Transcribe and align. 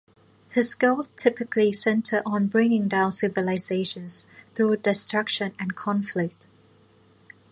His 0.49 0.73
goals 0.73 1.11
typically 1.11 1.71
center 1.71 2.23
on 2.25 2.47
bringing 2.47 2.87
down 2.87 3.11
civilizations 3.11 4.25
through 4.55 4.77
destruction 4.77 5.53
and 5.59 5.75
conflict. 5.75 6.47